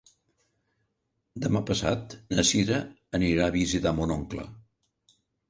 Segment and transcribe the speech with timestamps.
[1.43, 2.81] Demà passat na Cira
[3.19, 4.49] anirà a visitar mon oncle.